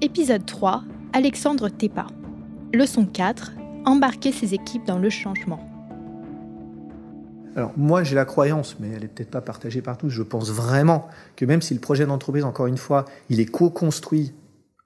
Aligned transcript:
Épisode 0.00 0.46
3, 0.46 0.84
Alexandre 1.12 1.68
Tepa. 1.68 2.06
Leçon 2.72 3.04
4, 3.04 3.50
embarquer 3.84 4.30
ses 4.30 4.54
équipes 4.54 4.86
dans 4.86 5.00
le 5.00 5.10
changement. 5.10 5.58
Alors 7.56 7.72
moi 7.76 8.04
j'ai 8.04 8.14
la 8.14 8.24
croyance, 8.24 8.76
mais 8.78 8.90
elle 8.90 9.00
n'est 9.00 9.08
peut-être 9.08 9.32
pas 9.32 9.40
partagée 9.40 9.82
par 9.82 9.98
tous, 9.98 10.08
je 10.08 10.22
pense 10.22 10.52
vraiment 10.52 11.08
que 11.34 11.44
même 11.44 11.60
si 11.60 11.74
le 11.74 11.80
projet 11.80 12.06
d'entreprise, 12.06 12.44
encore 12.44 12.68
une 12.68 12.76
fois, 12.76 13.06
il 13.28 13.40
est 13.40 13.46
co-construit 13.46 14.34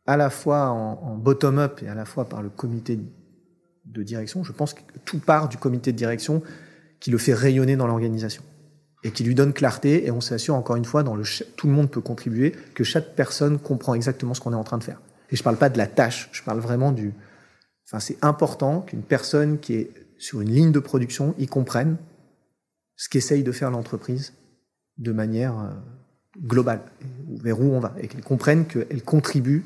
à 0.06 0.16
la 0.16 0.30
fois 0.30 0.70
en, 0.70 1.14
bottom-up 1.18 1.82
et 1.82 1.88
à 1.88 1.94
la 1.94 2.06
fois 2.06 2.24
par 2.24 2.40
le 2.40 2.48
comité 2.48 2.98
de 3.84 4.02
direction, 4.02 4.42
je 4.44 4.52
pense 4.52 4.72
que 4.72 4.80
tout 5.04 5.18
part 5.18 5.50
du 5.50 5.58
comité 5.58 5.92
de 5.92 5.98
direction 5.98 6.42
qui 7.00 7.10
le 7.10 7.18
fait 7.18 7.34
rayonner 7.34 7.76
dans 7.76 7.86
l'organisation 7.86 8.42
et 9.04 9.10
qui 9.10 9.24
lui 9.24 9.34
donne 9.34 9.52
clarté 9.52 10.06
et 10.06 10.10
on 10.10 10.20
s'assure 10.20 10.54
encore 10.54 10.76
une 10.76 10.84
fois 10.84 11.02
dans 11.02 11.16
le 11.16 11.24
tout 11.56 11.66
le 11.66 11.72
monde 11.72 11.90
peut 11.90 12.00
contribuer 12.00 12.52
que 12.74 12.84
chaque 12.84 13.14
personne 13.14 13.58
comprend 13.58 13.94
exactement 13.94 14.34
ce 14.34 14.40
qu'on 14.40 14.52
est 14.52 14.56
en 14.56 14.64
train 14.64 14.78
de 14.78 14.84
faire. 14.84 15.00
Et 15.32 15.36
je 15.36 15.42
parle 15.42 15.56
pas 15.56 15.70
de 15.70 15.78
la 15.78 15.86
tâche, 15.86 16.28
je 16.32 16.42
parle 16.42 16.60
vraiment 16.60 16.92
du 16.92 17.12
enfin 17.86 17.98
c'est 17.98 18.18
important 18.22 18.82
qu'une 18.82 19.02
personne 19.02 19.58
qui 19.58 19.74
est 19.74 19.90
sur 20.18 20.40
une 20.40 20.50
ligne 20.50 20.72
de 20.72 20.78
production 20.78 21.34
y 21.38 21.46
comprenne 21.46 21.96
ce 22.96 23.08
qu'essaye 23.08 23.42
de 23.42 23.50
faire 23.50 23.70
l'entreprise 23.70 24.34
de 24.98 25.10
manière 25.10 25.58
euh, 25.58 25.70
globale, 26.40 26.82
vers 27.28 27.60
où 27.60 27.64
on 27.72 27.80
va, 27.80 27.94
et 27.98 28.06
qu'elle 28.08 28.22
comprenne 28.22 28.66
qu'elle 28.66 29.02
contribue 29.02 29.64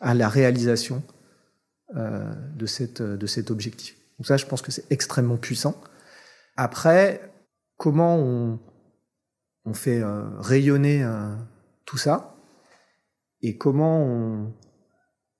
à 0.00 0.14
la 0.14 0.28
réalisation 0.28 1.02
euh, 1.96 2.32
de, 2.56 2.66
cette, 2.66 3.26
cet 3.26 3.50
objectif. 3.50 3.96
Donc 4.18 4.26
ça, 4.26 4.36
je 4.36 4.46
pense 4.46 4.62
que 4.62 4.70
c'est 4.70 4.90
extrêmement 4.90 5.36
puissant. 5.36 5.78
Après, 6.56 7.30
comment 7.76 8.16
on, 8.16 9.74
fait 9.74 10.00
euh, 10.00 10.24
rayonner 10.38 11.06
tout 11.84 11.98
ça 11.98 12.34
et 13.42 13.58
comment 13.58 14.02
on, 14.02 14.52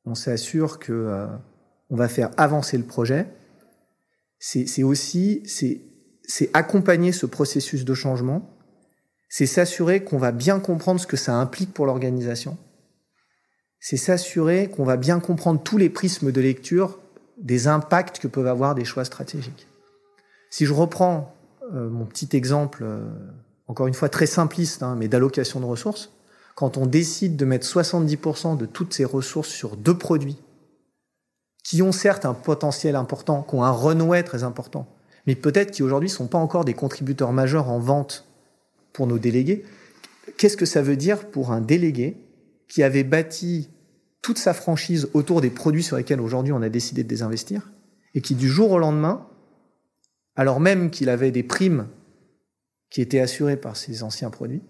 on 0.09 0.15
s'assure 0.15 0.79
que 0.79 0.93
euh, 0.93 1.27
on 1.91 1.97
va 1.97 2.09
faire 2.09 2.31
avancer 2.37 2.79
le 2.79 2.85
projet, 2.85 3.27
c'est 4.39 4.83
aussi 4.83 5.43
c'est 5.45 6.51
accompagner 6.55 7.13
ce 7.13 7.27
processus 7.27 7.85
de 7.85 7.95
changement, 7.95 8.57
c'est 9.29 9.47
s'assurer 9.47 10.05
qu'on 10.05 10.19
va 10.19 10.31
bien 10.31 10.61
comprendre 10.61 11.01
ce 11.01 11.07
que 11.07 11.17
ça 11.17 11.35
implique 11.35 11.75
pour 11.75 11.87
l'organisation, 11.87 12.57
c'est 13.81 13.97
s'assurer 13.97 14.69
qu'on 14.69 14.85
va 14.85 14.97
bien 14.97 15.21
comprendre 15.21 15.63
tous 15.63 15.77
les 15.77 15.91
prismes 15.91 16.31
de 16.31 16.41
lecture 16.41 17.01
des 17.39 17.67
impacts 17.67 18.19
que 18.19 18.29
peuvent 18.29 18.47
avoir 18.47 18.75
des 18.75 18.85
choix 18.85 19.05
stratégiques. 19.05 19.67
Si 20.51 20.67
je 20.67 20.73
reprends 20.73 21.35
mon 21.73 22.07
petit 22.07 22.35
exemple 22.37 22.85
encore 23.67 23.87
une 23.87 23.95
fois 23.95 24.09
très 24.09 24.27
simpliste, 24.27 24.83
hein, 24.83 24.97
mais 24.99 25.09
d'allocation 25.09 25.61
de 25.61 25.67
ressources, 25.67 26.11
quand 26.59 26.77
on 26.77 26.87
décide 26.87 27.37
de 27.37 27.45
mettre 27.45 27.65
70% 27.65 28.57
de 28.57 28.67
toutes 28.67 28.93
ces 28.93 29.05
ressources 29.05 29.49
sur 29.49 29.77
deux 29.77 29.97
produits, 29.97 30.39
qui 31.63 31.83
ont 31.83 31.93
certes 31.93 32.25
un 32.25 32.35
potentiel 32.35 32.97
important, 32.97 33.45
qui 33.45 33.55
ont 33.55 33.63
un 33.63 33.71
renouet 33.71 34.25
très 34.25 34.43
important, 34.43 34.89
mais 35.29 35.37
peut-être 35.37 35.71
qui 35.71 35.85
aujourd'hui 35.85 36.09
ne 36.09 36.15
sont 36.15 36.27
pas 36.27 36.39
encore 36.39 36.65
des 36.65 36.75
contributeurs 36.75 37.33
majeurs 37.33 37.69
en 37.69 37.79
vente 37.79 38.27
pour 38.93 39.07
nos 39.07 39.21
délégués, 39.21 39.65
qu'est-ce 40.37 40.57
que 40.57 40.67
ça 40.67 40.83
veut 40.83 40.97
dire 40.97 41.31
pour 41.31 41.53
un 41.53 41.61
délégué 41.61 42.17
qui 42.67 42.83
avait 42.83 43.05
bâti 43.05 43.71
toute 44.21 44.39
sa 44.39 44.53
franchise 44.53 45.09
autour 45.15 45.41
des 45.41 45.51
produits 45.51 45.85
sur 45.85 45.97
lesquels 45.97 46.21
aujourd'hui 46.21 46.53
on 46.53 46.63
a 46.63 46.69
décidé 46.69 47.05
de 47.05 47.09
désinvestir, 47.09 47.71
et 48.17 48.21
qui 48.21 48.35
du 48.35 48.49
jour 48.49 48.73
au 48.73 48.81
lendemain, 48.81 49.29
alors 50.35 50.59
même 50.59 50.91
qu'il 50.91 51.09
avait 51.09 51.31
des 51.31 51.45
primes 51.45 51.87
qui 52.91 53.01
était 53.01 53.21
assuré 53.21 53.57
par 53.57 53.77
ces 53.77 54.03
anciens 54.03 54.31
produits 54.31 54.65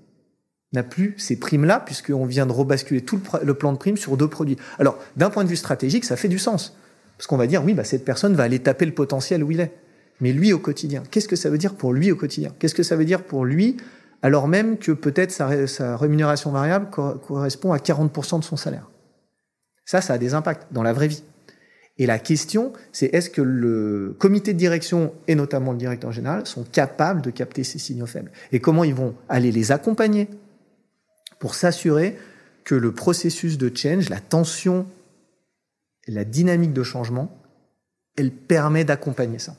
n'a 0.72 0.83
plus 0.83 1.14
ces 1.19 1.38
primes-là, 1.38 1.80
puisqu'on 1.84 2.27
vient 2.27 2.47
de 2.47 2.52
rebasculer 2.52 3.00
tout 3.00 3.20
le, 3.42 3.55
plan 3.55 3.72
de 3.72 3.78
primes 3.78 3.97
sur 3.97 4.16
deux 4.16 4.28
produits. 4.28 4.56
Alors, 4.78 4.98
d'un 5.16 5.30
point 5.30 5.44
de 5.44 5.48
vue 5.48 5.56
stratégique, 5.56 6.05
ça 6.05 6.16
fait 6.16 6.28
du 6.28 6.38
sens. 6.38 6.77
Parce 7.16 7.27
qu'on 7.27 7.36
va 7.36 7.47
dire, 7.47 7.64
oui, 7.64 7.74
bah, 7.74 7.84
cette 7.84 8.05
personne 8.05 8.34
va 8.34 8.44
aller 8.44 8.58
taper 8.58 8.86
le 8.86 8.92
potentiel 8.92 9.42
où 9.42 9.50
il 9.50 9.61
est. 9.61 9.72
Mais 10.20 10.33
lui 10.33 10.52
au 10.52 10.58
quotidien, 10.58 11.02
qu'est-ce 11.11 11.28
que 11.28 11.36
ça 11.36 11.48
veut 11.48 11.58
dire 11.58 11.74
pour 11.74 11.92
lui 11.92 12.11
au 12.12 12.17
quotidien? 12.17 12.52
Qu'est-ce 12.58 12.74
que 12.74 12.83
ça 12.83 12.96
veut 12.96 13.05
dire 13.05 13.23
pour 13.23 13.45
lui, 13.45 13.77
alors 14.23 14.48
même 14.48 14.77
que 14.78 14.92
peut-être 14.92 15.30
sa, 15.30 15.67
sa 15.67 15.96
rémunération 15.96 16.51
variable 16.51 16.89
correspond 16.90 17.73
à 17.73 17.78
40% 17.78 18.40
de 18.40 18.45
son 18.45 18.57
salaire? 18.57 18.90
Ça, 19.84 20.01
ça 20.01 20.14
a 20.14 20.18
des 20.18 20.34
impacts 20.34 20.73
dans 20.73 20.83
la 20.83 20.92
vraie 20.92 21.08
vie. 21.08 21.23
Et 21.98 22.07
la 22.07 22.18
question, 22.18 22.73
c'est 22.92 23.12
est-ce 23.14 23.30
que 23.30 23.42
le 23.42 24.14
comité 24.18 24.52
de 24.52 24.58
direction 24.58 25.12
et 25.27 25.34
notamment 25.34 25.73
le 25.73 25.78
directeur 25.78 26.12
général 26.12 26.46
sont 26.46 26.64
capables 26.64 27.23
de 27.23 27.30
capter 27.30 27.64
ces 27.64 27.78
signaux 27.78 28.07
faibles? 28.07 28.30
Et 28.52 28.61
comment 28.61 28.84
ils 28.84 28.95
vont 28.95 29.14
aller 29.28 29.51
les 29.51 29.73
accompagner? 29.73 30.28
Pour 31.39 31.55
s'assurer 31.55 32.19
que 32.65 32.75
le 32.75 32.93
processus 32.93 33.59
de 33.59 33.75
change, 33.75 34.09
la 34.09 34.21
tension, 34.21 34.87
la 36.07 36.25
dynamique 36.25 36.73
de 36.73 36.83
changement, 36.83 37.35
elle 38.17 38.33
permet 38.33 38.85
d'accompagner 38.85 39.39
ça. 39.39 39.57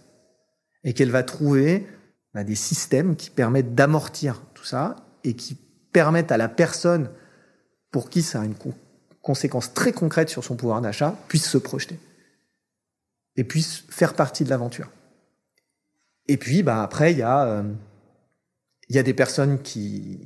Et 0.84 0.94
qu'elle 0.94 1.12
va 1.12 1.24
trouver 1.24 1.88
bah, 2.34 2.44
des 2.44 2.56
systèmes 2.56 3.16
qui 3.16 3.30
permettent 3.30 3.76
d'amortir 3.76 4.42
tout 4.54 4.64
ça 4.64 4.96
et 5.24 5.36
qui 5.36 5.56
permettent 5.92 6.32
à 6.32 6.38
la 6.38 6.50
personne 6.50 7.10
pour 7.92 8.10
qui 8.10 8.22
ça 8.22 8.42
a 8.42 8.46
une 8.46 8.56
conséquence 9.22 9.74
très 9.74 9.92
concrète 9.92 10.30
sur 10.30 10.44
son 10.44 10.56
pouvoir 10.56 10.82
d'achat, 10.82 11.18
puisse 11.28 11.50
se 11.50 11.58
projeter 11.58 12.00
et 13.36 13.44
puisse 13.44 13.86
faire 13.90 14.14
partie 14.14 14.44
de 14.44 14.50
l'aventure. 14.50 14.92
Et 16.28 16.38
puis, 16.38 16.62
bah, 16.62 16.84
après, 16.84 17.12
il 17.12 17.18
y, 17.18 17.24
a, 17.24 17.46
euh, 17.46 17.64
il 18.88 18.96
y 18.96 19.00
a 19.00 19.04
des 19.04 19.16
personnes 19.16 19.62
qui 19.64 20.20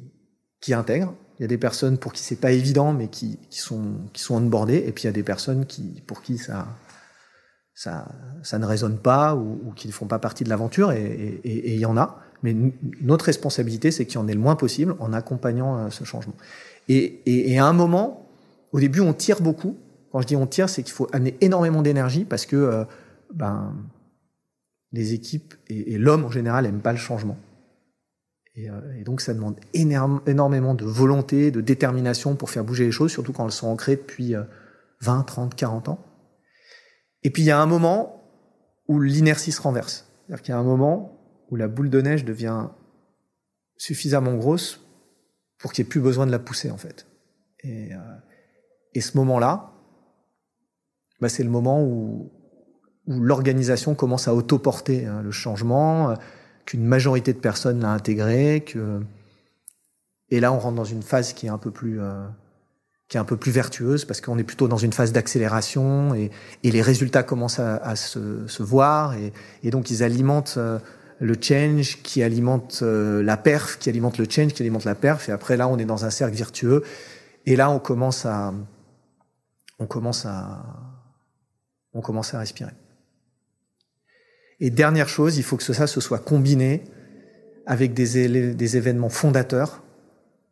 intègrent, 0.68 1.14
il 1.40 1.44
y 1.44 1.46
a 1.46 1.48
des 1.48 1.58
personnes 1.58 1.98
pour 1.98 2.14
qui 2.14 2.22
c'est 2.22 2.36
pas 2.36 2.52
évident, 2.52 2.94
mais 2.94 3.08
qui, 3.08 3.40
qui, 3.50 3.60
sont, 3.60 3.84
qui 4.14 4.22
sont 4.22 4.36
onboardées, 4.36 4.84
et 4.86 4.92
puis 4.92 5.04
il 5.04 5.08
y 5.08 5.10
a 5.10 5.14
des 5.14 5.24
personnes 5.24 5.66
qui, 5.66 6.04
pour 6.06 6.22
qui 6.22 6.38
ça, 6.38 6.68
ça, 7.74 8.08
ça 8.44 8.60
ne 8.60 8.66
résonne 8.66 8.98
pas 8.98 9.36
ou, 9.36 9.74
qui 9.76 9.88
ne 9.88 9.94
font 9.94 10.08
pas 10.08 10.20
partie 10.20 10.44
de 10.44 10.50
l'aventure, 10.50 10.92
et 10.92 11.42
il 11.44 11.80
y 11.80 11.86
en 11.86 11.98
a. 11.98 12.24
Mais 12.44 12.56
notre 13.02 13.26
responsabilité, 13.26 13.90
c'est 13.90 14.06
qu'il 14.06 14.16
y 14.16 14.18
en 14.18 14.28
ait 14.28 14.34
le 14.34 14.40
moins 14.40 14.58
possible 14.58 14.96
en 15.00 15.14
accompagnant 15.14 15.78
euh, 15.78 15.90
ce 15.90 16.04
changement. 16.04 16.36
Et, 16.90 17.22
et, 17.26 17.58
à 17.58 17.66
un 17.66 17.74
moment, 17.74 18.30
au 18.74 18.80
début, 18.82 19.00
on 19.00 19.14
tire 19.14 19.42
beaucoup. 19.42 19.78
Quand 20.12 20.22
je 20.22 20.28
dis 20.28 20.36
on 20.36 20.46
tire, 20.46 20.68
c'est 20.68 20.84
qu'il 20.84 20.94
faut 20.94 21.08
amener 21.14 21.38
énormément 21.40 21.82
d'énergie 21.82 22.26
parce 22.26 22.46
que 22.46 22.58
euh, 22.58 22.84
ben, 23.34 23.74
les 24.92 25.14
équipes 25.14 25.56
et, 25.70 25.98
l'homme 25.98 26.26
en 26.26 26.30
général 26.30 26.66
n'aiment 26.66 26.82
pas 26.82 26.92
le 26.92 26.98
changement. 26.98 27.38
Et, 28.56 28.70
euh, 28.70 29.00
et, 29.00 29.04
donc 29.04 29.22
ça 29.22 29.34
demande 29.34 29.60
énormément 29.74 30.76
de 30.76 30.86
volonté, 30.86 31.52
de 31.52 31.62
détermination 31.62 32.36
pour 32.36 32.50
faire 32.50 32.64
bouger 32.64 32.86
les 32.86 32.92
choses, 32.92 33.12
surtout 33.12 33.34
quand 33.34 33.46
elles 33.46 33.52
sont 33.52 33.68
ancrées 33.68 33.96
depuis 33.96 34.36
20, 35.02 35.24
30, 35.24 35.56
40 35.56 35.90
ans. 35.90 36.00
Et 37.24 37.30
puis 37.30 37.44
il 37.44 37.46
y 37.46 37.52
a 37.52 37.60
un 37.60 37.66
moment 37.66 38.24
où 38.88 39.00
l'inertie 39.00 39.52
se 39.52 39.62
renverse. 39.62 40.08
C'est-à-dire 40.26 40.44
qu'il 40.44 40.52
y 40.52 40.56
a 40.56 40.60
un 40.60 40.64
moment 40.64 41.20
où 41.50 41.56
la 41.56 41.68
boule 41.68 41.90
de 41.90 42.02
neige 42.02 42.26
devient 42.26 42.70
suffisamment 43.78 44.36
grosse 44.36 44.86
pour 45.58 45.72
qu'il 45.72 45.84
n'y 45.84 45.88
ait 45.88 45.90
plus 45.90 46.02
besoin 46.02 46.26
de 46.26 46.32
la 46.32 46.40
pousser 46.40 46.72
en 46.72 46.78
fait. 46.78 47.08
Et, 47.64 47.94
euh, 47.94 49.00
ce 49.00 49.18
moment-là, 49.18 49.72
bah, 51.20 51.30
c'est 51.30 51.44
le 51.44 51.50
moment 51.50 51.82
où, 51.82 52.32
où 53.08 53.20
l'organisation 53.20 53.96
commence 53.96 54.28
à 54.28 54.36
autoporter 54.36 55.06
hein, 55.06 55.22
le 55.22 55.32
changement, 55.32 56.12
euh, 56.12 56.16
qu'une 56.66 56.86
majorité 56.86 57.34
de 57.34 57.40
personnes 57.40 57.82
l'a 57.82 57.92
intégré, 57.92 58.64
que 58.66 59.02
et 60.30 60.40
là 60.40 60.52
on 60.54 60.60
rentre 60.60 60.76
dans 60.76 60.84
une 60.84 61.04
phase 61.04 61.34
qui 61.34 61.46
est 61.46 61.50
un 61.50 61.58
peu 61.58 61.72
plus 61.72 62.02
euh, 62.02 62.26
qui 63.08 63.18
est 63.18 63.20
un 63.20 63.26
peu 63.26 63.38
plus 63.38 63.52
vertueuse 63.52 64.06
parce 64.06 64.22
qu'on 64.22 64.38
est 64.38 64.44
plutôt 64.44 64.68
dans 64.68 64.78
une 64.78 64.94
phase 64.94 65.12
d'accélération 65.12 66.16
et, 66.16 66.32
et, 66.64 66.72
les 66.72 66.82
résultats 66.82 67.22
commencent 67.22 67.60
à, 67.60 67.76
à 67.78 67.96
se, 67.96 68.48
se, 68.48 68.64
voir 68.64 69.14
et, 69.14 69.34
et, 69.62 69.70
donc 69.70 69.92
ils 69.92 70.02
alimentent 70.04 70.56
euh, 70.58 70.80
le 71.20 71.36
change 71.40 72.02
qui 72.02 72.24
alimente 72.24 72.82
la 72.82 73.38
perf, 73.38 73.78
qui 73.78 73.90
alimente 73.90 74.18
le 74.18 74.26
change, 74.30 74.54
qui 74.54 74.64
alimente 74.64 74.86
la 74.86 74.96
perf 74.96 75.30
et 75.30 75.32
après 75.32 75.58
là 75.58 75.68
on 75.68 75.78
est 75.78 75.86
dans 75.86 76.06
un 76.06 76.10
cercle 76.10 76.36
vertueux 76.36 76.84
et 77.46 77.56
là 77.56 77.70
on 77.70 77.80
commence 77.80 78.26
à 78.26 78.54
on 79.80 79.86
commence 79.86 80.26
à 80.26 80.64
on 81.94 82.02
commence 82.02 82.34
à 82.34 82.40
respirer. 82.40 82.72
Et 84.64 84.70
dernière 84.70 85.10
chose, 85.10 85.36
il 85.36 85.44
faut 85.44 85.58
que 85.58 85.74
ça 85.74 85.88
se 85.88 86.00
soit 86.00 86.20
combiné 86.20 86.86
avec 87.66 87.94
des, 87.94 88.54
des 88.54 88.78
événements 88.78 89.10
fondateurs 89.10 89.84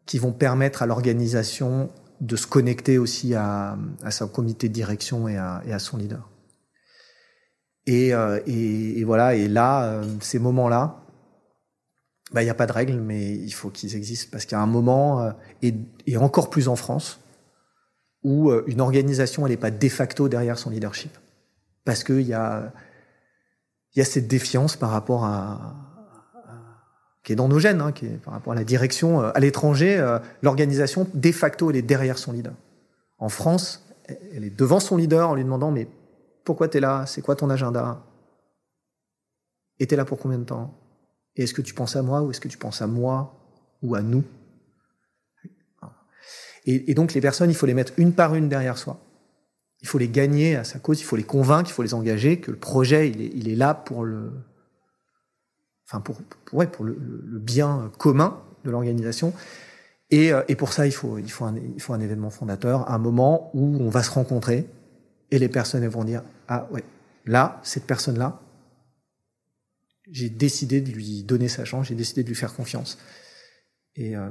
qui 0.05 0.19
vont 0.19 0.33
permettre 0.33 0.81
à 0.81 0.85
l'organisation 0.85 1.89
de 2.19 2.35
se 2.35 2.45
connecter 2.45 2.97
aussi 2.97 3.35
à, 3.35 3.77
à, 4.03 4.11
son 4.11 4.27
comité 4.27 4.67
de 4.67 4.73
direction 4.73 5.29
et 5.29 5.37
à, 5.37 5.63
et 5.65 5.71
à 5.71 5.79
son 5.79 5.95
leader. 5.95 6.29
Et, 7.87 8.13
euh, 8.13 8.41
et, 8.47 9.01
voilà, 9.05 9.33
et 9.35 9.47
là, 9.47 9.85
euh, 9.85 10.03
ces 10.19 10.39
moments-là, 10.39 11.05
bah, 12.33 12.41
il 12.41 12.45
n'y 12.45 12.51
a 12.51 12.55
pas 12.55 12.67
de 12.67 12.73
règles, 12.73 12.99
mais 12.99 13.31
il 13.31 13.51
faut 13.51 13.69
qu'ils 13.69 13.95
existent 13.95 14.27
parce 14.29 14.45
a 14.51 14.59
un 14.59 14.67
moment, 14.67 15.21
euh, 15.21 15.31
et, 15.61 15.73
et, 16.05 16.17
encore 16.17 16.49
plus 16.49 16.67
en 16.67 16.75
France, 16.75 17.21
où 18.23 18.51
une 18.67 18.81
organisation, 18.81 19.47
elle 19.47 19.53
n'est 19.53 19.57
pas 19.57 19.71
de 19.71 19.89
facto 19.89 20.27
derrière 20.27 20.57
son 20.59 20.69
leadership. 20.69 21.17
Parce 21.85 22.03
qu'il 22.03 22.21
y 22.21 22.33
a, 22.33 22.73
il 23.93 23.99
y 23.99 24.01
a 24.01 24.05
cette 24.05 24.27
défiance 24.27 24.75
par 24.75 24.89
rapport 24.89 25.25
à, 25.25 25.75
qui 27.23 27.33
est 27.33 27.35
dans 27.35 27.47
nos 27.47 27.59
gènes, 27.59 27.81
hein, 27.81 27.91
qui 27.91 28.05
est 28.05 28.17
par 28.23 28.33
rapport 28.33 28.53
à 28.53 28.55
la 28.55 28.63
direction. 28.63 29.21
Euh, 29.21 29.31
à 29.35 29.39
l'étranger, 29.39 29.97
euh, 29.97 30.19
l'organisation, 30.41 31.07
de 31.13 31.31
facto, 31.31 31.69
elle 31.69 31.77
est 31.77 31.81
derrière 31.81 32.17
son 32.17 32.31
leader. 32.31 32.53
En 33.19 33.29
France, 33.29 33.85
elle 34.33 34.43
est 34.43 34.55
devant 34.55 34.79
son 34.79 34.97
leader 34.97 35.29
en 35.29 35.35
lui 35.35 35.43
demandant 35.43 35.71
mais 35.71 35.87
pourquoi 36.43 36.67
tu 36.67 36.77
es 36.77 36.79
là? 36.79 37.05
C'est 37.05 37.21
quoi 37.21 37.35
ton 37.35 37.49
agenda? 37.49 38.03
Et 39.79 39.87
tu 39.87 39.93
es 39.93 39.97
là 39.97 40.05
pour 40.05 40.17
combien 40.17 40.39
de 40.39 40.43
temps? 40.43 40.73
Et 41.35 41.43
est-ce 41.43 41.53
que 41.53 41.61
tu 41.61 41.73
penses 41.73 41.95
à 41.95 42.01
moi 42.01 42.21
ou 42.21 42.31
est-ce 42.31 42.41
que 42.41 42.47
tu 42.47 42.57
penses 42.57 42.81
à 42.81 42.87
moi 42.87 43.35
ou 43.81 43.95
à 43.95 44.01
nous? 44.01 44.23
Et, 46.65 46.93
donc 46.93 47.13
les 47.13 47.21
personnes, 47.21 47.49
il 47.49 47.55
faut 47.55 47.65
les 47.65 47.73
mettre 47.73 47.93
une 47.97 48.13
par 48.13 48.35
une 48.35 48.47
derrière 48.47 48.77
soi. 48.77 48.99
Il 49.81 49.87
faut 49.87 49.97
les 49.97 50.09
gagner 50.09 50.55
à 50.55 50.63
sa 50.63 50.79
cause, 50.79 50.99
il 50.99 51.03
faut 51.03 51.15
les 51.15 51.23
convaincre, 51.23 51.69
il 51.69 51.73
faut 51.73 51.83
les 51.83 51.93
engager, 51.93 52.39
que 52.39 52.51
le 52.51 52.57
projet, 52.57 53.09
il 53.09 53.21
est, 53.21 53.31
il 53.33 53.49
est 53.49 53.55
là 53.55 53.73
pour 53.73 54.05
le, 54.05 54.31
enfin 55.87 56.01
pour, 56.01 56.21
pour, 56.21 56.59
ouais, 56.59 56.67
pour 56.67 56.85
le, 56.85 56.97
le, 56.99 57.39
bien 57.39 57.91
commun 57.97 58.39
de 58.63 58.69
l'organisation. 58.69 59.33
Et, 60.11 60.31
et, 60.47 60.55
pour 60.55 60.73
ça, 60.73 60.85
il 60.85 60.91
faut, 60.91 61.17
il, 61.17 61.31
faut 61.31 61.45
un, 61.45 61.55
il 61.55 61.81
faut 61.81 61.93
un 61.93 61.99
événement 61.99 62.29
fondateur, 62.29 62.91
un 62.91 62.97
moment 62.97 63.49
où 63.53 63.77
on 63.79 63.89
va 63.89 64.03
se 64.03 64.11
rencontrer 64.11 64.67
et 65.31 65.39
les 65.39 65.49
personnes 65.49 65.87
vont 65.87 66.03
dire 66.03 66.21
ah 66.47 66.67
ouais, 66.71 66.83
là, 67.25 67.59
cette 67.63 67.85
personne-là, 67.85 68.41
j'ai 70.11 70.29
décidé 70.29 70.81
de 70.81 70.91
lui 70.91 71.23
donner 71.23 71.47
sa 71.47 71.63
chance, 71.65 71.87
j'ai 71.87 71.95
décidé 71.95 72.23
de 72.23 72.27
lui 72.27 72.35
faire 72.35 72.53
confiance. 72.53 72.97
Et 73.95 74.15
euh, 74.15 74.29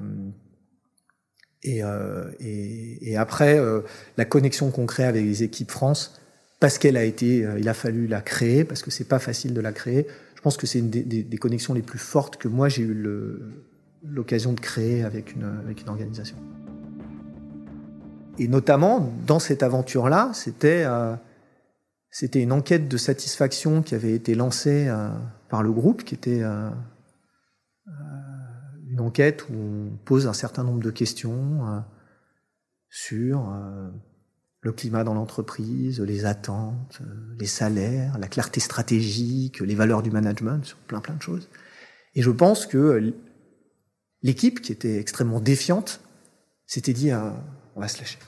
et, 1.63 1.83
euh, 1.83 2.31
et, 2.41 3.11
et, 3.11 3.17
après, 3.17 3.59
euh, 3.59 3.81
la 4.17 4.25
connexion 4.25 4.71
qu'on 4.71 4.87
crée 4.87 5.05
avec 5.05 5.25
les 5.25 5.43
équipes 5.43 5.71
France, 5.71 6.21
parce 6.61 6.79
qu'elle 6.79 6.97
a 6.97 7.05
été, 7.05 7.45
euh, 7.45 7.59
il 7.59 7.69
a 7.69 7.75
fallu 7.75 8.07
la 8.07 8.21
créer, 8.21 8.65
parce 8.65 8.83
que 8.83 8.91
c'est 8.91 9.09
pas 9.09 9.19
facile 9.19 9.55
de 9.55 9.61
la 9.61 9.73
créer. 9.73 10.07
Je 10.37 10.43
pense 10.43 10.57
que 10.57 10.67
c'est 10.67 10.79
une 10.79 10.91
des, 10.91 11.03
des, 11.03 11.23
des, 11.23 11.39
connexions 11.39 11.75
les 11.75 11.83
plus 11.83 11.99
fortes 11.99 12.37
que 12.37 12.49
moi 12.49 12.69
j'ai 12.69 12.83
eu 12.83 12.95
l'occasion 14.03 14.53
de 14.53 14.61
créer 14.61 15.03
avec 15.03 15.35
une, 15.35 15.45
avec 15.45 15.83
une 15.83 15.89
organisation. 15.89 16.37
Et 18.39 18.49
notamment 18.49 19.13
dans 19.27 19.39
cette 19.39 19.63
aventure-là, 19.63 20.31
c'était 20.33 20.85
euh, 20.87 21.15
c'était 22.11 22.43
une 22.43 22.53
enquête 22.53 22.89
de 22.89 22.97
satisfaction 22.97 23.83
qui 23.83 23.95
avait 23.95 24.13
été 24.13 24.35
lancée 24.35 24.87
euh, 24.89 25.11
par 25.49 25.63
le 25.63 25.73
groupe, 25.73 26.05
qui 26.05 26.15
était 26.15 26.43
enquête 29.01 29.49
où 29.49 29.55
on 29.55 29.97
pose 30.05 30.27
un 30.27 30.33
certain 30.33 30.65
nombre 30.65 30.81
de 30.81 30.91
questions 30.91 31.67
euh, 31.67 31.81
sur 32.89 33.51
euh, 33.51 33.89
le 34.61 34.73
climat 34.73 35.05
dans 35.05 35.15
l'entreprise, 35.15 36.01
les 36.01 36.27
attentes, 36.27 37.01
euh, 37.01 37.37
les 37.39 37.47
salaires, 37.47 38.19
la 38.19 38.29
clarté 38.29 38.61
stratégique, 38.61 39.61
les 39.61 39.75
valeurs 39.75 40.03
du 40.03 40.11
management, 40.11 40.65
sur 40.65 40.79
plein 40.79 41.01
plein 41.01 41.15
de 41.15 41.23
choses. 41.23 41.49
Et 42.15 42.23
je 42.23 42.31
pense 42.31 42.67
que 42.67 43.15
l'équipe, 44.23 44.61
qui 44.61 44.73
était 44.73 44.99
extrêmement 44.99 45.41
défiante, 45.41 46.01
s'était 46.67 46.93
dit 46.93 47.13
on 47.13 47.81
va 47.81 47.89
se 47.89 47.99
lâcher, 47.99 48.19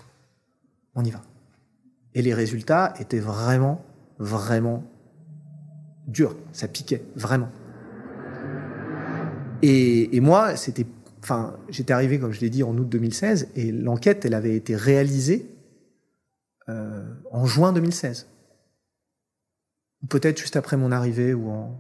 on 0.95 1.05
y 1.05 1.11
va. 1.11 1.23
Et 2.15 2.23
les 2.23 2.35
résultats 2.35 2.95
étaient 3.01 3.21
vraiment, 3.21 3.85
vraiment 4.19 4.85
durs, 6.07 6.37
ça 6.53 6.69
piquait, 6.69 7.03
vraiment. 7.17 7.51
Et, 9.63 10.17
et 10.17 10.21
moi, 10.21 10.57
c'était, 10.57 10.87
enfin, 11.23 11.57
j'étais 11.69 11.93
arrivé, 11.93 12.19
comme 12.19 12.33
je 12.33 12.41
l'ai 12.41 12.51
dit, 12.51 12.63
en 12.63 12.77
août 12.77 12.89
2016, 12.89 13.49
et 13.55 13.71
l'enquête, 13.73 14.25
elle 14.25 14.35
avait 14.35 14.57
été 14.57 14.77
réalisée 14.77 15.47
euh, 16.69 17.03
en 17.31 17.47
juin 17.47 17.73
2016. 17.73 18.29
Peut-être 20.09 20.39
juste 20.39 20.57
après 20.57 20.77
mon 20.77 20.93
arrivée 20.93 21.33
ou 21.35 21.51
en. 21.51 21.79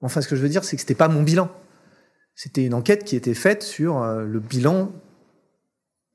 Enfin, 0.00 0.20
ce 0.20 0.28
que 0.28 0.36
je 0.36 0.42
veux 0.42 0.48
dire, 0.48 0.64
c'est 0.64 0.76
que 0.76 0.80
c'était 0.80 0.94
pas 0.94 1.08
mon 1.08 1.22
bilan. 1.22 1.50
C'était 2.34 2.64
une 2.64 2.74
enquête 2.74 3.04
qui 3.04 3.16
était 3.16 3.34
faite 3.34 3.62
sur 3.62 4.02
euh, 4.02 4.24
le 4.24 4.40
bilan 4.40 4.92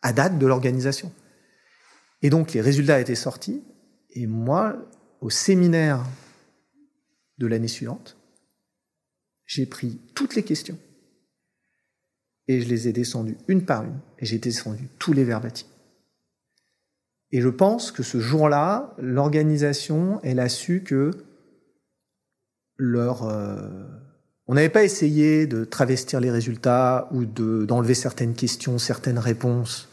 à 0.01 0.13
date 0.13 0.37
de 0.37 0.45
l'organisation. 0.45 1.11
Et 2.21 2.29
donc, 2.29 2.53
les 2.53 2.61
résultats 2.61 2.99
étaient 2.99 3.15
sortis. 3.15 3.63
Et 4.11 4.27
moi, 4.27 4.75
au 5.21 5.29
séminaire 5.29 6.03
de 7.37 7.47
l'année 7.47 7.67
suivante, 7.67 8.17
j'ai 9.51 9.65
pris 9.65 9.99
toutes 10.15 10.35
les 10.35 10.43
questions 10.43 10.77
et 12.47 12.61
je 12.61 12.69
les 12.69 12.87
ai 12.87 12.93
descendues 12.93 13.37
une 13.49 13.65
par 13.65 13.83
une 13.83 13.99
et 14.17 14.25
j'ai 14.25 14.37
descendu 14.37 14.87
tous 14.97 15.11
les 15.11 15.25
verbatim. 15.25 15.67
Et 17.31 17.41
je 17.41 17.49
pense 17.49 17.91
que 17.91 18.01
ce 18.01 18.21
jour-là, 18.21 18.95
l'organisation, 18.97 20.21
elle 20.23 20.39
a 20.39 20.47
su 20.47 20.83
que 20.83 21.11
leur... 22.77 23.23
Euh, 23.23 23.87
on 24.47 24.53
n'avait 24.53 24.69
pas 24.69 24.85
essayé 24.85 25.47
de 25.47 25.65
travestir 25.65 26.21
les 26.21 26.31
résultats 26.31 27.09
ou 27.11 27.25
d'enlever 27.25 27.93
certaines 27.93 28.35
questions, 28.35 28.77
certaines 28.77 29.19
réponses. 29.19 29.89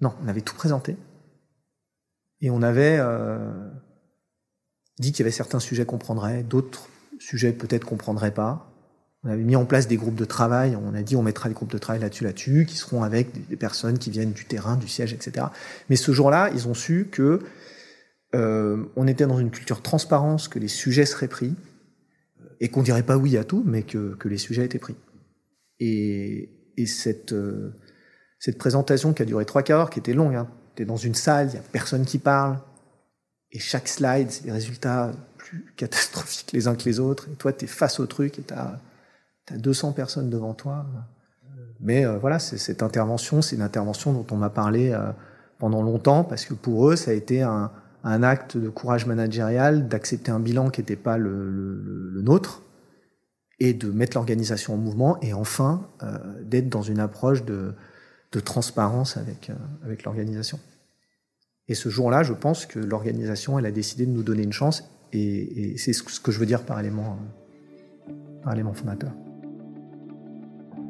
Non, 0.00 0.14
on 0.22 0.28
avait 0.28 0.40
tout 0.40 0.54
présenté. 0.54 0.96
Et 2.40 2.48
on 2.48 2.62
avait 2.62 2.98
euh, 3.00 3.70
dit 5.00 5.10
qu'il 5.10 5.20
y 5.20 5.22
avait 5.22 5.32
certains 5.32 5.60
sujets 5.60 5.84
qu'on 5.84 5.98
prendrait, 5.98 6.44
d'autres 6.44 6.88
sujets 7.18 7.52
peut-être 7.52 7.84
qu'on 7.84 7.96
prendrait 7.96 8.34
pas. 8.34 8.70
On 9.24 9.30
avait 9.30 9.42
mis 9.42 9.56
en 9.56 9.64
place 9.64 9.88
des 9.88 9.96
groupes 9.96 10.16
de 10.16 10.24
travail. 10.24 10.76
On 10.76 10.94
a 10.94 11.02
dit 11.02 11.16
on 11.16 11.22
mettra 11.22 11.48
des 11.48 11.54
groupes 11.54 11.72
de 11.72 11.78
travail 11.78 12.00
là-dessus, 12.00 12.24
là-dessus, 12.24 12.66
qui 12.66 12.76
seront 12.76 13.02
avec 13.02 13.48
des 13.48 13.56
personnes 13.56 13.98
qui 13.98 14.10
viennent 14.10 14.32
du 14.32 14.44
terrain, 14.44 14.76
du 14.76 14.88
siège, 14.88 15.12
etc. 15.12 15.46
Mais 15.88 15.96
ce 15.96 16.12
jour-là, 16.12 16.50
ils 16.54 16.68
ont 16.68 16.74
su 16.74 17.08
que 17.10 17.40
euh, 18.34 18.84
on 18.96 19.06
était 19.06 19.26
dans 19.26 19.38
une 19.38 19.50
culture 19.50 19.80
transparence, 19.80 20.48
que 20.48 20.58
les 20.58 20.68
sujets 20.68 21.06
seraient 21.06 21.28
pris 21.28 21.54
et 22.60 22.68
qu'on 22.68 22.82
dirait 22.82 23.02
pas 23.02 23.16
oui 23.16 23.36
à 23.36 23.44
tout, 23.44 23.62
mais 23.66 23.82
que, 23.82 24.14
que 24.16 24.28
les 24.28 24.38
sujets 24.38 24.64
étaient 24.64 24.78
pris. 24.78 24.96
Et, 25.80 26.50
et 26.76 26.86
cette 26.86 27.32
euh, 27.32 27.74
cette 28.44 28.58
présentation 28.58 29.14
qui 29.14 29.22
a 29.22 29.24
duré 29.24 29.46
trois 29.46 29.62
quarts 29.62 29.78
d'heure, 29.78 29.90
qui 29.90 30.00
était 30.00 30.12
longue, 30.12 30.34
hein, 30.34 30.48
tu 30.76 30.82
es 30.82 30.84
dans 30.84 30.98
une 30.98 31.14
salle, 31.14 31.48
il 31.48 31.54
y 31.54 31.58
a 31.58 31.62
personne 31.72 32.04
qui 32.04 32.18
parle, 32.18 32.58
et 33.50 33.58
chaque 33.58 33.88
slide, 33.88 34.30
c'est 34.30 34.44
des 34.44 34.52
résultats 34.52 35.12
plus 35.38 35.64
catastrophiques 35.76 36.52
les 36.52 36.68
uns 36.68 36.74
que 36.74 36.84
les 36.84 37.00
autres, 37.00 37.26
et 37.32 37.36
toi, 37.36 37.54
tu 37.54 37.64
es 37.64 37.68
face 37.68 38.00
au 38.00 38.06
truc 38.06 38.38
et 38.38 38.42
tu 38.42 38.52
as 38.52 38.78
tu 39.46 39.54
as 39.54 39.58
200 39.58 39.92
personnes 39.92 40.30
devant 40.30 40.54
toi. 40.54 40.86
Mais 41.80 42.04
euh, 42.06 42.18
voilà, 42.18 42.38
cette 42.38 42.82
intervention, 42.82 43.42
c'est 43.42 43.56
une 43.56 43.62
intervention 43.62 44.12
dont 44.12 44.26
on 44.30 44.36
m'a 44.36 44.50
parlé 44.50 44.90
euh, 44.90 45.10
pendant 45.58 45.82
longtemps, 45.82 46.24
parce 46.24 46.44
que 46.44 46.54
pour 46.54 46.88
eux, 46.88 46.96
ça 46.96 47.10
a 47.10 47.14
été 47.14 47.42
un, 47.42 47.70
un 48.04 48.22
acte 48.22 48.56
de 48.56 48.68
courage 48.68 49.06
managérial, 49.06 49.88
d'accepter 49.88 50.30
un 50.30 50.38
bilan 50.38 50.70
qui 50.70 50.80
n'était 50.80 50.94
pas 50.94 51.16
le, 51.16 51.50
le, 51.50 52.10
le, 52.10 52.22
nôtre, 52.22 52.62
et 53.60 53.72
de 53.72 53.90
mettre 53.90 54.16
l'organisation 54.16 54.74
en 54.74 54.76
mouvement, 54.76 55.18
et 55.22 55.32
enfin 55.32 55.88
euh, 56.02 56.18
d'être 56.42 56.68
dans 56.68 56.82
une 56.82 57.00
approche 57.00 57.44
de, 57.44 57.72
de 58.32 58.40
transparence 58.40 59.16
avec, 59.16 59.48
euh, 59.48 59.54
avec 59.84 60.04
l'organisation. 60.04 60.60
Et 61.68 61.74
ce 61.74 61.88
jour-là, 61.88 62.22
je 62.22 62.34
pense 62.34 62.66
que 62.66 62.78
l'organisation, 62.78 63.58
elle 63.58 63.66
a 63.66 63.70
décidé 63.70 64.04
de 64.04 64.10
nous 64.10 64.22
donner 64.22 64.42
une 64.42 64.52
chance, 64.52 64.84
et, 65.12 65.72
et 65.72 65.78
c'est 65.78 65.94
ce 65.94 66.20
que 66.20 66.30
je 66.30 66.38
veux 66.38 66.46
dire 66.46 66.64
par 66.64 66.78
élément, 66.78 67.18
par 68.42 68.52
élément 68.52 68.74
fondateur. 68.74 69.12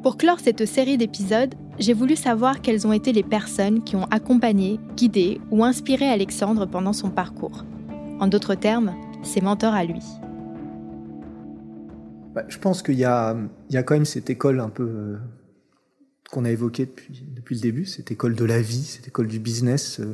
Pour 0.05 0.17
clore 0.17 0.39
cette 0.39 0.67
série 0.67 0.99
d'épisodes, 0.99 1.55
j'ai 1.79 1.93
voulu 1.93 2.15
savoir 2.15 2.61
quelles 2.61 2.85
ont 2.85 2.93
été 2.93 3.11
les 3.11 3.23
personnes 3.23 3.83
qui 3.83 3.95
ont 3.95 4.05
accompagné, 4.11 4.79
guidé 4.95 5.41
ou 5.49 5.63
inspiré 5.63 6.05
Alexandre 6.05 6.67
pendant 6.67 6.93
son 6.93 7.09
parcours. 7.09 7.65
En 8.19 8.27
d'autres 8.27 8.53
termes, 8.53 8.93
ses 9.23 9.41
mentors 9.41 9.73
à 9.73 9.83
lui. 9.83 10.03
Bah, 12.35 12.43
je 12.47 12.59
pense 12.59 12.83
qu'il 12.83 12.93
y, 12.93 12.99
y 12.99 13.05
a, 13.05 13.35
quand 13.71 13.95
même 13.95 14.05
cette 14.05 14.29
école 14.29 14.59
un 14.59 14.69
peu 14.69 14.83
euh, 14.83 15.17
qu'on 16.29 16.45
a 16.45 16.51
évoquée 16.51 16.85
depuis, 16.85 17.55
le 17.55 17.61
début, 17.61 17.85
cette 17.85 18.11
école 18.11 18.35
de 18.35 18.45
la 18.45 18.61
vie, 18.61 18.83
cette 18.83 19.07
école 19.07 19.25
du 19.25 19.39
business. 19.39 20.01
Euh, 20.01 20.11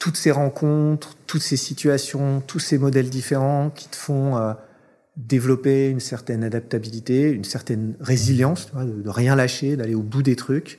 toutes 0.00 0.16
ces 0.16 0.32
rencontres, 0.32 1.16
toutes 1.28 1.42
ces 1.42 1.56
situations, 1.56 2.42
tous 2.44 2.58
ces 2.58 2.76
modèles 2.76 3.08
différents 3.08 3.70
qui 3.70 3.88
te 3.88 3.94
font 3.94 4.36
euh, 4.36 4.52
développer 5.16 5.88
une 5.88 6.00
certaine 6.00 6.44
adaptabilité, 6.44 7.30
une 7.30 7.44
certaine 7.44 7.96
résilience, 8.00 8.72
de, 8.74 9.08
rien 9.08 9.34
lâcher, 9.34 9.76
d'aller 9.76 9.94
au 9.94 10.02
bout 10.02 10.22
des 10.22 10.36
trucs. 10.36 10.78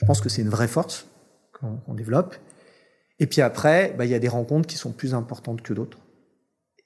Je 0.00 0.06
pense 0.06 0.20
que 0.20 0.28
c'est 0.28 0.42
une 0.42 0.48
vraie 0.48 0.68
force 0.68 1.08
qu'on 1.52 1.78
qu 1.78 1.96
développe. 1.96 2.36
Et 3.18 3.26
puis 3.26 3.40
après, 3.40 3.94
bah, 3.96 4.04
il 4.04 4.10
y 4.10 4.14
a 4.14 4.18
des 4.18 4.28
rencontres 4.28 4.66
qui 4.66 4.76
sont 4.76 4.92
plus 4.92 5.14
importantes 5.14 5.62
que 5.62 5.72
d'autres. 5.72 5.98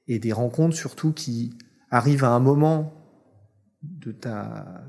Et 0.06 0.18
des 0.18 0.32
rencontres 0.32 0.76
surtout 0.76 1.12
qui 1.12 1.54
arrivent 1.90 2.24
à 2.24 2.30
un 2.30 2.40
moment 2.40 2.94
de 3.82 4.12
ta, 4.12 4.82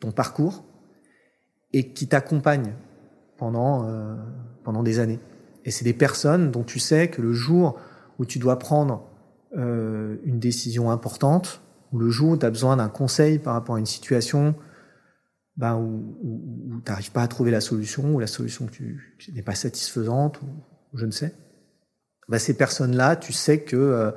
ton 0.00 0.12
parcours 0.12 0.64
et 1.72 1.92
qui 1.92 2.06
t'accompagnent 2.06 2.74
pendant, 3.38 3.88
euh, 3.88 4.14
pendant 4.62 4.82
des 4.82 4.98
années. 4.98 5.20
Et 5.64 5.70
c'est 5.70 5.84
des 5.84 5.94
personnes 5.94 6.50
dont 6.50 6.62
tu 6.62 6.78
sais 6.78 7.08
que 7.08 7.22
le 7.22 7.32
jour 7.32 7.78
où 8.18 8.26
tu 8.26 8.38
dois 8.38 8.58
prendre 8.58 9.08
euh, 9.56 10.16
une 10.24 10.38
décision 10.38 10.90
importante, 10.90 11.60
ou 11.92 11.98
le 11.98 12.10
jour 12.10 12.30
où 12.30 12.36
tu 12.36 12.46
as 12.46 12.50
besoin 12.50 12.76
d'un 12.76 12.88
conseil 12.88 13.38
par 13.38 13.54
rapport 13.54 13.76
à 13.76 13.78
une 13.78 13.86
situation 13.86 14.54
ben, 15.56 15.76
où, 15.76 16.16
où, 16.22 16.80
tu 16.84 16.90
n'arrives 16.90 17.12
pas 17.12 17.22
à 17.22 17.28
trouver 17.28 17.50
la 17.50 17.60
solution, 17.60 18.14
ou 18.14 18.20
la 18.20 18.26
solution 18.26 18.66
que 18.66 18.82
n'est 19.32 19.42
pas 19.42 19.54
satisfaisante, 19.54 20.42
ou, 20.42 20.46
je 20.94 21.06
ne 21.06 21.10
sais, 21.10 21.34
ben, 22.28 22.38
ces 22.38 22.56
personnes-là, 22.56 23.16
tu 23.16 23.32
sais 23.32 23.60
que 23.60 23.76
euh, 23.76 24.10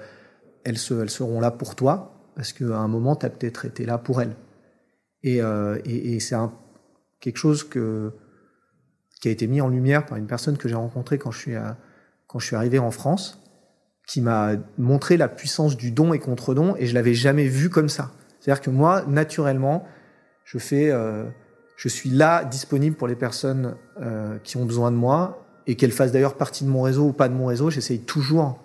elles, 0.63 0.77
se, 0.77 1.05
seront 1.07 1.39
là 1.39 1.51
pour 1.51 1.75
toi, 1.75 2.31
parce 2.35 2.53
qu'à 2.53 2.77
un 2.77 2.87
moment, 2.87 3.15
tu 3.15 3.25
as 3.25 3.29
peut-être 3.29 3.65
été 3.65 3.85
là 3.85 3.97
pour 3.97 4.21
elles. 4.21 4.35
Et, 5.23 5.41
euh, 5.41 5.77
c'est 6.19 6.35
quelque 7.19 7.37
chose 7.37 7.67
qui 7.69 7.79
a 7.79 9.31
été 9.31 9.47
mis 9.47 9.61
en 9.61 9.67
lumière 9.67 10.05
par 10.05 10.17
une 10.17 10.27
personne 10.27 10.57
que 10.57 10.67
j'ai 10.69 10.75
rencontrée 10.75 11.17
quand 11.17 11.31
je 11.31 11.39
suis 11.39 11.55
quand 12.27 12.39
je 12.39 12.45
suis 12.45 12.55
arrivé 12.55 12.77
en 12.77 12.91
France, 12.91 13.41
qui 14.07 14.21
m'a 14.21 14.53
montré 14.77 15.17
la 15.17 15.27
puissance 15.27 15.77
du 15.77 15.91
don 15.91 16.13
et 16.13 16.19
contre-don, 16.19 16.75
et 16.77 16.87
je 16.87 16.93
l'avais 16.93 17.13
jamais 17.13 17.47
vu 17.47 17.69
comme 17.69 17.89
ça. 17.89 18.11
C'est-à-dire 18.39 18.61
que 18.61 18.69
moi, 18.69 19.03
naturellement, 19.07 19.85
je 20.45 20.57
fais, 20.57 20.89
euh, 20.89 21.25
je 21.75 21.89
suis 21.89 22.09
là, 22.09 22.45
disponible 22.45 22.95
pour 22.95 23.07
les 23.07 23.15
personnes 23.15 23.75
euh, 24.01 24.37
qui 24.43 24.57
ont 24.57 24.65
besoin 24.65 24.91
de 24.91 24.95
moi, 24.95 25.45
et 25.67 25.75
qu'elles 25.75 25.91
fassent 25.91 26.13
d'ailleurs 26.13 26.35
partie 26.35 26.63
de 26.63 26.69
mon 26.69 26.81
réseau 26.81 27.07
ou 27.07 27.11
pas 27.11 27.27
de 27.27 27.33
mon 27.33 27.45
réseau. 27.45 27.69
J'essaye 27.69 27.99
toujours 27.99 28.63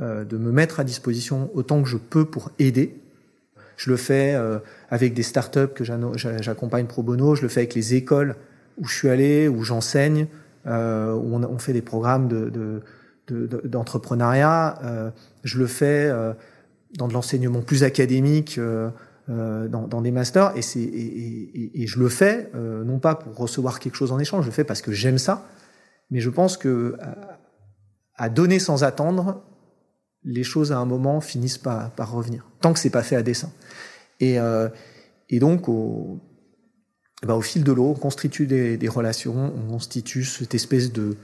euh, 0.00 0.24
de 0.24 0.38
me 0.38 0.50
mettre 0.50 0.80
à 0.80 0.84
disposition 0.84 1.50
autant 1.54 1.82
que 1.82 1.88
je 1.88 1.98
peux 1.98 2.24
pour 2.24 2.50
aider. 2.58 3.00
Je 3.76 3.90
le 3.90 3.96
fais 3.96 4.34
euh, 4.34 4.58
avec 4.90 5.14
des 5.14 5.22
startups 5.22 5.68
que 5.74 5.84
j'accompagne 5.84 6.86
pro 6.86 7.02
bono, 7.02 7.34
je 7.34 7.42
le 7.42 7.48
fais 7.48 7.60
avec 7.60 7.74
les 7.74 7.94
écoles 7.94 8.36
où 8.78 8.86
je 8.86 8.94
suis 8.94 9.08
allé, 9.08 9.46
où 9.46 9.62
j'enseigne, 9.62 10.26
euh, 10.66 11.12
où 11.12 11.36
on, 11.36 11.44
on, 11.44 11.58
fait 11.58 11.72
des 11.72 11.82
programmes 11.82 12.26
de, 12.26 12.48
de 12.48 12.80
d'entrepreneuriat. 13.28 14.78
Euh, 14.82 15.10
je 15.42 15.58
le 15.58 15.66
fais 15.66 16.06
euh, 16.06 16.32
dans 16.96 17.08
de 17.08 17.12
l'enseignement 17.12 17.62
plus 17.62 17.84
académique, 17.84 18.58
euh, 18.58 18.90
dans, 19.26 20.02
des 20.02 20.10
masters, 20.10 20.52
et, 20.54 21.82
et, 21.82 21.86
je 21.86 21.98
le 21.98 22.10
fais 22.10 22.50
non 22.54 22.98
pas 22.98 23.14
pour 23.14 23.34
recevoir 23.34 23.80
quelque 23.80 23.94
chose 23.94 24.12
en 24.12 24.18
échange, 24.18 24.44
je 24.44 24.50
le 24.50 24.52
fais 24.52 24.64
parce 24.64 24.82
que 24.82 24.92
j'aime 24.92 25.16
ça, 25.16 25.48
mais 26.10 26.20
je 26.20 26.28
pense 26.28 26.58
que 26.58 26.94
à, 28.16 28.28
donner 28.28 28.58
sans 28.58 28.84
attendre, 28.84 29.42
les 30.24 30.42
choses 30.42 30.72
à 30.72 30.78
un 30.78 30.84
moment 30.84 31.22
finissent 31.22 31.56
par, 31.56 31.90
par 31.92 32.12
revenir, 32.12 32.46
tant 32.60 32.74
que 32.74 32.78
c'est 32.78 32.90
pas 32.90 33.02
fait 33.02 33.16
à 33.16 33.22
dessein. 33.22 33.50
Et, 34.20 34.36
et 35.30 35.38
donc, 35.38 35.70
au, 35.70 36.20
eh 37.22 37.26
ben, 37.26 37.34
au 37.34 37.40
fil 37.40 37.64
de 37.64 37.72
l'eau, 37.72 37.94
on 37.96 37.98
constitue 37.98 38.46
des, 38.46 38.76
des, 38.76 38.88
relations, 38.88 39.54
on 39.56 39.70
constitue 39.70 40.24
cette 40.24 40.54
espèce 40.54 40.92
de, 40.92 41.16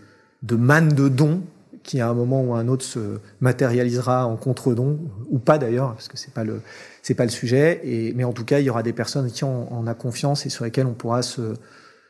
de 0.43 0.57
manne 0.57 0.89
de 0.89 1.11
dons 1.11 1.43
qui 1.91 2.01
à 2.01 2.09
un 2.09 2.15
moment 2.15 2.43
ou 2.43 2.55
à 2.55 2.59
un 2.59 2.69
autre 2.69 2.85
se 2.85 3.19
matérialisera 3.41 4.25
en 4.25 4.37
contre-don 4.37 5.01
ou 5.29 5.41
pas 5.41 5.59
d'ailleurs 5.59 5.93
parce 5.95 6.07
que 6.07 6.17
c'est 6.17 6.33
pas 6.33 6.45
le 6.45 6.63
c'est 7.03 7.15
pas 7.15 7.25
le 7.25 7.31
sujet. 7.31 7.81
Et 7.83 8.13
mais 8.15 8.23
en 8.23 8.33
tout 8.33 8.45
cas 8.45 8.61
il 8.61 8.67
y 8.67 8.71
aura 8.71 8.85
des 8.85 8.93
personnes 8.93 9.29
qui 9.31 9.43
on, 9.43 9.87
a 9.87 9.95
confiance 9.95 10.47
et 10.47 10.51
sur 10.51 10.65
lesquelles 10.65 10.87
on 10.87 10.95
pourra 10.95 11.23
se 11.23 11.55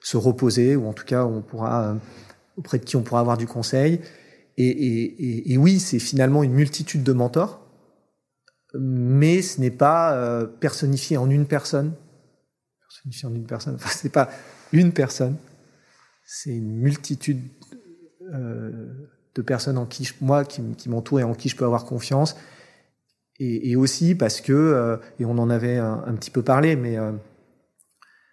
se 0.02 0.16
reposer 0.18 0.76
ou 0.76 0.86
en 0.86 0.92
tout 0.92 1.06
cas 1.06 1.24
on 1.24 1.40
pourra 1.40 1.96
auprès 2.56 2.78
de 2.78 2.84
qui 2.84 2.96
on 2.96 3.02
pourra 3.02 3.20
avoir 3.20 3.38
du 3.38 3.46
conseil. 3.46 4.00
Et, 4.58 5.52
et 5.54 5.56
oui 5.56 5.80
c'est 5.80 5.98
finalement 5.98 6.42
une 6.42 6.52
multitude 6.52 7.02
de 7.02 7.14
mentors 7.14 7.66
mais 8.78 9.40
ce 9.40 9.60
n'est 9.60 9.70
pas 9.70 10.14
euh, 10.14 10.46
personnifié 10.46 11.16
en 11.16 11.30
une 11.30 11.46
personne. 11.46 11.94
Personnifié 12.86 13.28
en 13.28 13.34
une 13.34 13.46
personne 13.46 13.74
enfin 13.76 13.90
c'est 13.90 14.12
pas 14.12 14.28
une 14.72 14.92
personne. 14.92 15.36
C'est 16.26 16.50
une 16.50 16.76
multitude 16.76 17.40
euh, 18.34 19.19
de 19.40 19.46
personnes 19.46 19.78
en 19.78 19.86
qui 19.86 20.08
moi 20.20 20.44
qui, 20.44 20.62
qui 20.76 20.88
m'entourent 20.88 21.20
et 21.20 21.24
en 21.24 21.34
qui 21.34 21.48
je 21.48 21.56
peux 21.56 21.64
avoir 21.64 21.84
confiance. 21.84 22.36
Et, 23.42 23.74
aussi 23.74 24.14
parce 24.14 24.42
que 24.42 24.52
euh, 24.52 24.98
et 25.18 25.24
on 25.24 25.38
en 25.38 25.48
avait 25.48 25.78
un, 25.78 26.14
petit 26.14 26.30
peu 26.30 26.42
parlé 26.42 26.76
mais 26.76 26.98
euh, 26.98 27.12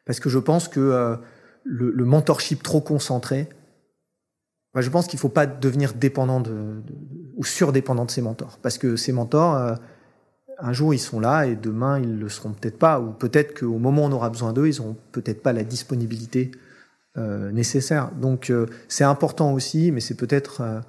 parce 0.06 0.20
que 0.20 0.28
je 0.28 0.38
pense 0.38 0.68
que 0.68 0.82
euh, 0.82 1.16
le, 1.64 2.04
mentorship 2.04 2.62
trop 2.62 2.82
concentré 2.82 3.48
je 4.76 4.90
pense 4.90 5.08
qu'il 5.08 5.18
faut 5.18 5.30
pas 5.30 5.46
devenir 5.46 5.94
dépendant 5.94 6.42
de, 6.42 6.52
de, 6.52 6.94
ou 7.38 7.46
surdépendant 7.46 8.04
de 8.04 8.12
ses 8.12 8.22
mentors. 8.22 8.60
Parce 8.62 8.78
que 8.78 8.98
ces 8.98 9.14
mentors 9.14 9.78
un 10.60 10.74
jour 10.74 10.94
ils 10.94 11.00
sont 11.00 11.22
là 11.22 11.46
et 11.46 11.56
demain 11.56 12.00
ils 12.00 12.20
le 12.20 12.28
seront 12.28 12.52
peut-être 12.52 12.78
pas. 12.78 13.00
Ou 13.00 13.12
peut-être 13.12 13.58
qu'au 13.58 13.80
moment 13.80 14.04
où 14.04 14.08
on 14.08 14.12
aura 14.12 14.30
besoin 14.30 14.52
d'eux 14.52 14.68
ils 14.68 14.82
ont 14.82 14.98
peut-être 15.14 15.42
pas 15.42 15.54
la 15.54 15.64
disponibilité 15.64 16.52
nécessaire. 17.16 18.12
Donc 18.12 18.52
c'est 18.90 19.06
important 19.06 19.54
aussi, 19.54 19.92
mais 19.92 20.02
c'est 20.02 20.16
peut-être, 20.16 20.84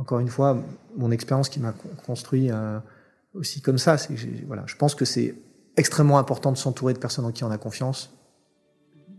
encore 0.00 0.18
une 0.18 0.28
fois, 0.28 0.56
mon 0.96 1.10
expérience 1.10 1.50
qui 1.50 1.60
m'a 1.60 1.74
construit 2.06 2.50
euh, 2.50 2.78
aussi 3.34 3.60
comme 3.60 3.76
ça. 3.76 3.96
Voilà, 4.46 4.64
je 4.66 4.74
pense 4.76 4.94
que 4.94 5.04
c'est 5.04 5.34
extrêmement 5.76 6.18
important 6.18 6.52
de 6.52 6.56
s'entourer 6.56 6.94
de 6.94 6.98
personnes 6.98 7.26
en 7.26 7.32
qui 7.32 7.44
on 7.44 7.50
a 7.50 7.58
confiance, 7.58 8.10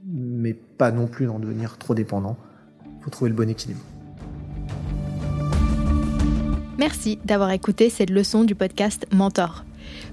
mais 0.06 0.54
pas 0.54 0.92
non 0.92 1.08
plus 1.08 1.28
d'en 1.28 1.38
devenir 1.38 1.78
trop 1.78 1.94
dépendant. 1.94 2.36
Il 2.98 3.04
faut 3.04 3.12
trouver 3.12 3.30
le 3.30 3.36
bon 3.36 3.48
équilibre. 3.48 3.82
Merci 6.80 7.20
d'avoir 7.26 7.52
écouté 7.52 7.92
cette 7.92 8.10
leçon 8.10 8.44
du 8.44 8.56
podcast 8.56 9.06
Mentor. 9.14 9.66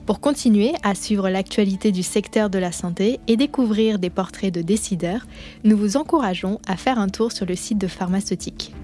Pour 0.05 0.21
continuer 0.21 0.73
à 0.83 0.95
suivre 0.95 1.31
l'actualité 1.31 1.93
du 1.93 2.03
secteur 2.03 2.51
de 2.51 2.59
la 2.59 2.73
santé 2.73 3.21
et 3.27 3.39
découvrir 3.39 3.99
des 3.99 4.11
portraits 4.11 4.53
de 4.53 4.61
décideurs, 4.61 5.27
nous 5.65 5.79
vous 5.79 5.97
encourageons 5.97 6.61
à 6.67 6.77
faire 6.77 6.99
un 6.99 7.09
tour 7.09 7.33
sur 7.33 7.47
le 7.47 7.55
site 7.55 7.79
de 7.79 7.87
Pharmaceutique. 7.87 8.75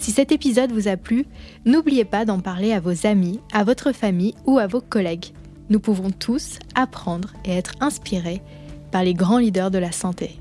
Si 0.00 0.12
cet 0.12 0.32
épisode 0.32 0.72
vous 0.72 0.88
a 0.88 0.96
plu, 0.96 1.26
n'oubliez 1.66 2.06
pas 2.06 2.24
d'en 2.24 2.40
parler 2.40 2.72
à 2.72 2.80
vos 2.80 3.06
amis, 3.06 3.38
à 3.52 3.64
votre 3.64 3.92
famille 3.92 4.34
ou 4.46 4.58
à 4.58 4.66
vos 4.66 4.80
collègues. 4.80 5.34
Nous 5.68 5.78
pouvons 5.78 6.10
tous 6.10 6.58
apprendre 6.74 7.34
et 7.44 7.52
être 7.52 7.74
inspirés 7.80 8.40
par 8.92 9.04
les 9.04 9.12
grands 9.12 9.38
leaders 9.38 9.70
de 9.70 9.78
la 9.78 9.92
santé. 9.92 10.40